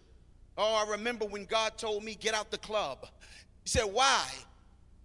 [0.58, 3.08] Oh, I remember when God told me, Get out the club.
[3.64, 4.26] He said, Why?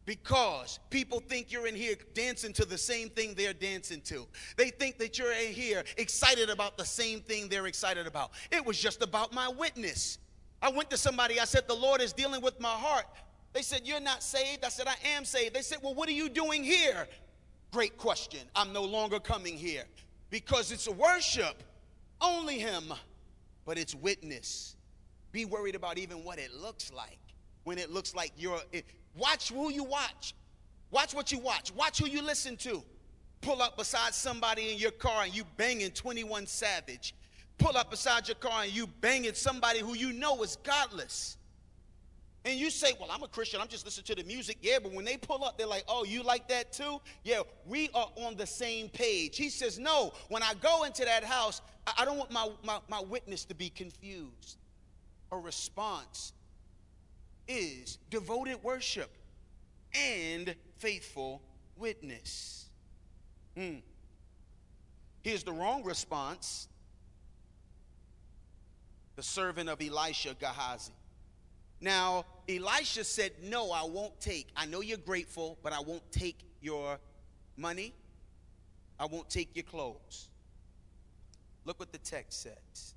[0.07, 4.27] Because people think you're in here dancing to the same thing they're dancing to.
[4.57, 8.33] They think that you're in here excited about the same thing they're excited about.
[8.51, 10.19] It was just about my witness.
[10.65, 13.05] I went to somebody, I said, The Lord is dealing with my heart.
[13.53, 14.65] They said, You're not saved.
[14.65, 15.55] I said, I am saved.
[15.55, 17.07] They said, Well, what are you doing here?
[17.71, 18.41] Great question.
[18.57, 19.85] I'm no longer coming here
[20.31, 21.63] because it's worship,
[22.19, 22.95] only Him,
[23.67, 24.77] but it's witness.
[25.33, 27.19] Be worried about even what it looks like.
[27.65, 28.87] When it looks like you're, it,
[29.19, 30.35] watch who you watch.
[30.91, 31.75] Watch what you watch.
[31.75, 32.83] Watch who you listen to.
[33.43, 37.15] Pull up beside somebody in your car and you banging 21 Savage
[37.59, 41.37] pull up beside your car and you banging somebody who you know is godless.
[42.45, 44.59] And you say, Well, I'm a Christian, I'm just listening to the music.
[44.61, 47.01] Yeah, but when they pull up, they're like, Oh, you like that too?
[47.23, 49.37] Yeah, we are on the same page.
[49.37, 51.63] He says, No, when I go into that house,
[51.99, 54.59] I don't want my, my, my witness to be confused.
[55.33, 56.33] A response
[57.49, 59.11] is devoted worship
[59.95, 61.41] and faithful
[61.77, 62.67] witness.
[63.57, 63.77] Hmm.
[65.23, 66.69] Here's the wrong response
[69.17, 70.93] the servant of Elisha, Gehazi.
[71.81, 74.49] Now, Elisha said, No, I won't take.
[74.57, 76.99] I know you're grateful, but I won't take your
[77.57, 77.95] money.
[78.99, 80.29] I won't take your clothes.
[81.65, 82.95] Look what the text says.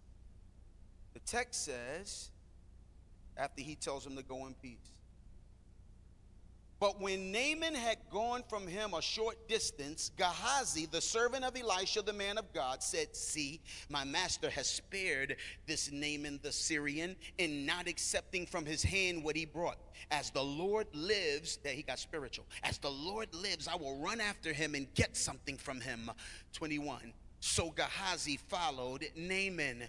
[1.14, 2.30] The text says,
[3.36, 4.97] after he tells him to go in peace,
[6.80, 12.02] but when Naaman had gone from him a short distance, Gehazi, the servant of Elisha,
[12.02, 17.66] the man of God, said, See, my master has spared this Naaman the Syrian in
[17.66, 19.78] not accepting from his hand what he brought.
[20.12, 22.46] As the Lord lives, that he got spiritual.
[22.64, 26.12] As the Lord lives, I will run after him and get something from him.
[26.54, 27.14] 21.
[27.40, 29.84] So Gehazi followed Naaman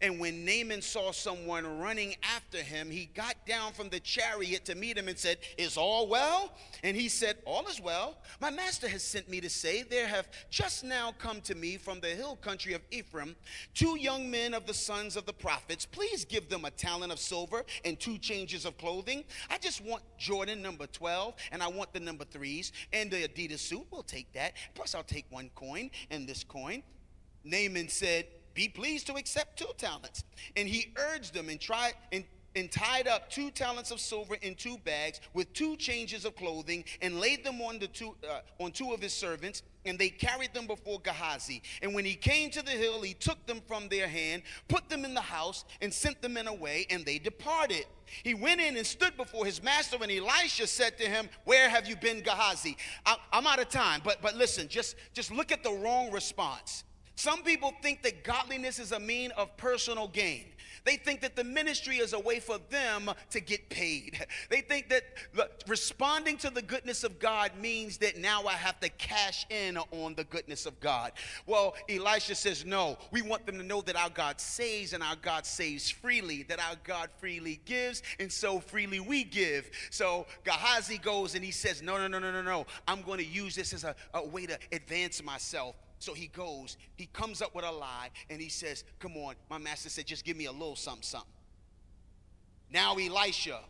[0.00, 4.74] and when Naaman saw someone running after him, he got down from the chariot to
[4.74, 6.52] meet him and said, Is all well?
[6.82, 8.18] And he said, All is well.
[8.40, 12.00] My master has sent me to say, There have just now come to me from
[12.00, 13.36] the hill country of Ephraim
[13.74, 15.86] two young men of the sons of the prophets.
[15.86, 19.24] Please give them a talent of silver and two changes of clothing.
[19.50, 23.60] I just want Jordan number 12, and I want the number threes, and the Adidas
[23.60, 23.86] suit.
[23.90, 24.54] We'll take that.
[24.74, 26.82] Plus, I'll take one coin and this coin.
[27.44, 30.24] Naaman said, be pleased to accept two talents.
[30.56, 32.24] And he urged them and tried and
[32.56, 36.84] and tied up two talents of silver in two bags with two changes of clothing
[37.02, 40.54] and laid them on, the two, uh, on two of his servants and they carried
[40.54, 41.62] them before Gehazi.
[41.82, 45.04] And when he came to the hill, he took them from their hand, put them
[45.04, 47.84] in the house, and sent the men away, and they departed.
[48.22, 51.86] He went in and stood before his master, and Elisha said to him, Where have
[51.86, 52.76] you been, Gehazi?
[53.04, 56.84] I, am out of time, but, but listen, just, just look at the wrong response.
[57.16, 60.46] Some people think that godliness is a mean of personal gain.
[60.84, 64.26] They think that the ministry is a way for them to get paid.
[64.50, 65.04] They think that
[65.66, 70.14] responding to the goodness of God means that now I have to cash in on
[70.14, 71.12] the goodness of God.
[71.46, 75.16] Well, Elisha says, no, we want them to know that our God saves and our
[75.16, 79.70] God saves freely, that our God freely gives, and so freely we give.
[79.90, 82.66] So Gehazi goes and he says, no, no, no, no, no, no.
[82.86, 85.74] I'm going to use this as a, a way to advance myself.
[86.04, 89.56] So he goes, he comes up with a lie, and he says, Come on, my
[89.56, 91.30] master said, just give me a little something, something.
[92.70, 93.60] Now Elisha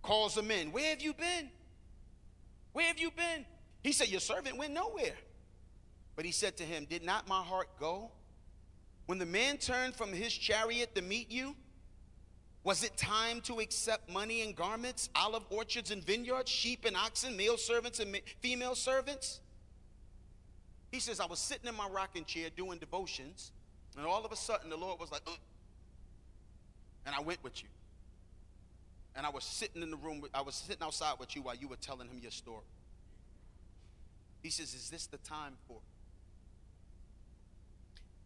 [0.00, 0.72] calls him in.
[0.72, 1.50] Where have you been?
[2.72, 3.44] Where have you been?
[3.82, 5.12] He said, Your servant went nowhere.
[6.16, 8.10] But he said to him, Did not my heart go?
[9.04, 11.54] When the man turned from his chariot to meet you,
[12.64, 17.36] was it time to accept money and garments, olive orchards and vineyards, sheep and oxen,
[17.36, 19.41] male servants and female servants?
[20.92, 23.50] He says, I was sitting in my rocking chair doing devotions,
[23.96, 25.32] and all of a sudden the Lord was like, uh,
[27.06, 27.68] and I went with you.
[29.16, 31.66] And I was sitting in the room, I was sitting outside with you while you
[31.66, 32.64] were telling him your story.
[34.42, 35.78] He says, Is this the time for?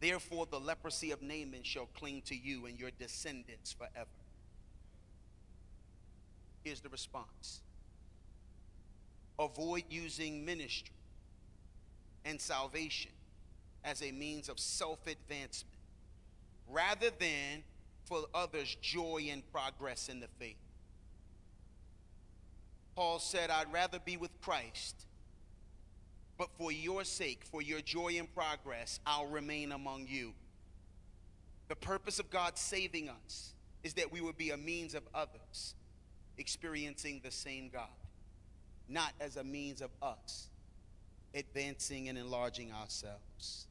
[0.01, 4.11] Therefore, the leprosy of Naaman shall cling to you and your descendants forever.
[6.65, 7.61] Here's the response
[9.39, 10.97] avoid using ministry
[12.27, 13.13] and salvation
[13.85, 15.73] as a means of self advancement
[16.69, 17.63] rather than
[18.05, 20.57] for others' joy and progress in the faith.
[22.95, 25.07] Paul said, I'd rather be with Christ,
[26.39, 30.33] but for your sake, for your joy and progress, I'll remain among you.
[31.69, 35.75] The purpose of God saving us is that we would be a means of others
[36.39, 37.89] experiencing the same God,
[38.89, 40.49] not as a means of us
[41.37, 43.67] advancing and enlarging ourselves.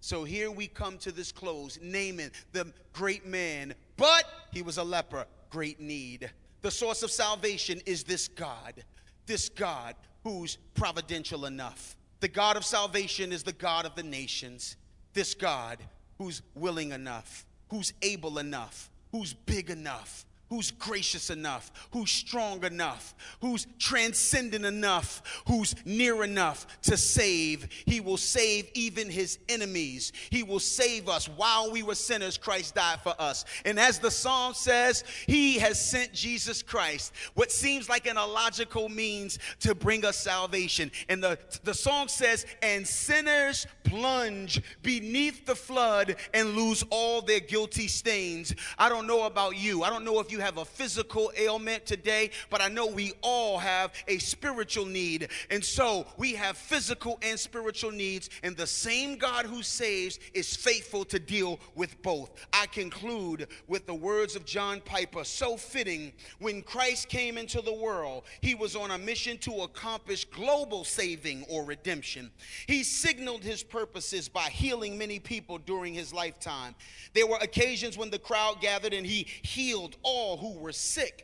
[0.00, 1.78] So here we come to this close.
[1.82, 6.30] Naaman, the great man, but he was a leper, great need.
[6.62, 8.84] The source of salvation is this God,
[9.26, 9.94] this God
[10.24, 11.96] who's providential enough.
[12.20, 14.76] The God of salvation is the God of the nations.
[15.12, 15.78] This God
[16.18, 23.14] who's willing enough, who's able enough, who's big enough, who's gracious enough, who's strong enough,
[23.40, 27.68] who's transcendent enough, who's near enough to save.
[27.84, 30.12] He will save even his enemies.
[30.30, 32.38] He will save us while we were sinners.
[32.38, 33.44] Christ died for us.
[33.64, 38.88] And as the psalm says, he has sent Jesus Christ, what seems like an illogical
[38.88, 40.90] means to bring us salvation.
[41.08, 47.40] And the, the song says, and sinners plunge beneath the flood and lose all their
[47.40, 48.54] guilty stains.
[48.78, 49.82] I don't know about you.
[49.82, 53.14] I don't know if you you have a physical ailment today, but I know we
[53.22, 55.28] all have a spiritual need.
[55.50, 60.54] And so we have physical and spiritual needs, and the same God who saves is
[60.54, 62.32] faithful to deal with both.
[62.52, 66.12] I conclude with the words of John Piper, so fitting.
[66.38, 71.46] When Christ came into the world, he was on a mission to accomplish global saving
[71.48, 72.30] or redemption.
[72.66, 76.74] He signaled his purposes by healing many people during his lifetime.
[77.14, 81.22] There were occasions when the crowd gathered and he healed all all who were sick.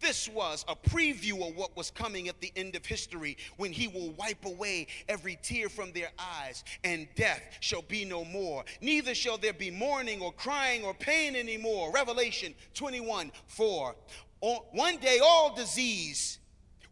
[0.00, 3.88] This was a preview of what was coming at the end of history when he
[3.88, 8.64] will wipe away every tear from their eyes, and death shall be no more.
[8.80, 11.92] Neither shall there be mourning or crying or pain anymore.
[11.92, 13.96] Revelation 21 4.
[14.40, 16.38] One day, all disease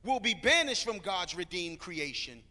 [0.04, 2.42] will be banished from God's redeemed creation.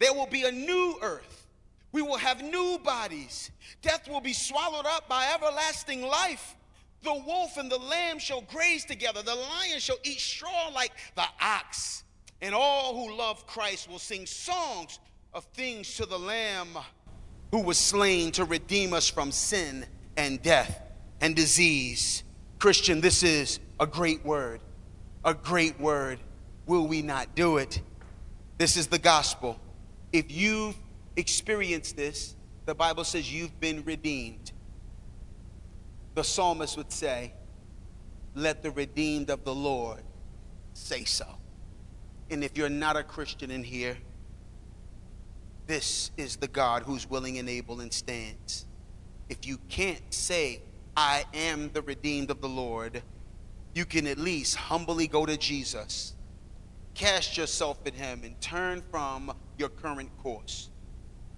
[0.00, 1.46] There will be a new earth.
[1.92, 3.50] We will have new bodies.
[3.82, 6.56] Death will be swallowed up by everlasting life.
[7.02, 9.22] The wolf and the lamb shall graze together.
[9.22, 12.04] The lion shall eat straw like the ox.
[12.40, 14.98] And all who love Christ will sing songs
[15.34, 16.68] of things to the lamb
[17.50, 19.84] who was slain to redeem us from sin
[20.16, 20.80] and death
[21.20, 22.24] and disease.
[22.58, 24.60] Christian, this is a great word.
[25.24, 26.18] A great word.
[26.66, 27.80] Will we not do it?
[28.58, 29.58] This is the gospel.
[30.12, 30.76] If you've
[31.16, 34.52] experienced this, the Bible says you've been redeemed
[36.14, 37.34] the psalmist would say,
[38.34, 40.02] Let the redeemed of the Lord
[40.74, 41.26] say so.
[42.30, 43.96] And if you're not a Christian in here,
[45.66, 48.66] this is the God who's willing and able and stands.
[49.28, 50.62] If you can't say
[50.96, 53.02] I am the redeemed of the Lord,
[53.74, 56.14] you can at least humbly go to Jesus,
[56.94, 60.68] cast yourself at Him, and turn from your current course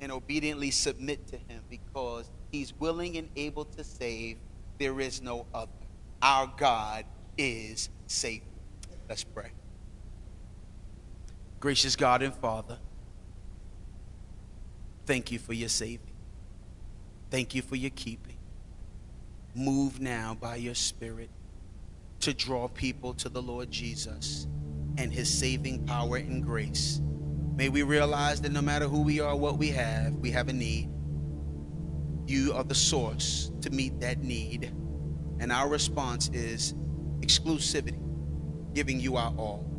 [0.01, 4.39] and obediently submit to Him because He's willing and able to save.
[4.79, 5.71] There is no other.
[6.23, 7.05] Our God
[7.37, 8.49] is Savior.
[9.09, 9.51] Let's pray.
[11.61, 12.79] Gracious God and Father,
[15.07, 16.13] thank you for your saving.
[17.31, 18.37] Thank you for your keeping.
[19.55, 21.31] Move now by your Spirit
[22.21, 24.47] to draw people to the Lord Jesus
[24.99, 27.01] and his saving power and grace.
[27.57, 30.53] May we realize that no matter who we are, what we have, we have a
[30.53, 30.91] need.
[32.27, 34.73] You are the source to meet that need.
[35.41, 36.75] And our response is
[37.21, 38.01] exclusivity,
[38.75, 39.71] giving you our all.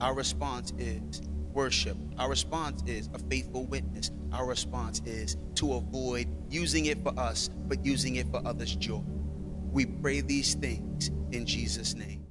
[0.00, 1.22] Our response is
[1.52, 1.96] worship.
[2.18, 4.10] Our response is a faithful witness.
[4.32, 9.02] Our response is to avoid using it for us, but using it for others' joy.
[9.72, 12.23] We pray these things in Jesus' name.